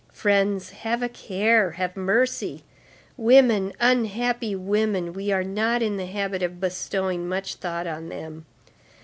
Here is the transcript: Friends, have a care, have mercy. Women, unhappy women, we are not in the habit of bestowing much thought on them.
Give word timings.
Friends, 0.11 0.71
have 0.71 1.03
a 1.03 1.09
care, 1.09 1.73
have 1.73 1.95
mercy. 1.95 2.63
Women, 3.17 3.71
unhappy 3.79 4.55
women, 4.55 5.13
we 5.13 5.31
are 5.31 5.43
not 5.43 5.83
in 5.83 5.97
the 5.97 6.07
habit 6.07 6.41
of 6.41 6.59
bestowing 6.59 7.29
much 7.29 7.53
thought 7.53 7.85
on 7.85 8.09
them. 8.09 8.47